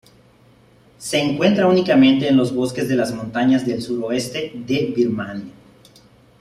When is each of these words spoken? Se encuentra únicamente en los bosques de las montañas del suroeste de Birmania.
Se 0.97 1.19
encuentra 1.19 1.67
únicamente 1.67 2.27
en 2.27 2.35
los 2.35 2.51
bosques 2.55 2.89
de 2.89 2.95
las 2.95 3.13
montañas 3.13 3.67
del 3.67 3.83
suroeste 3.83 4.51
de 4.55 4.91
Birmania. 4.95 5.53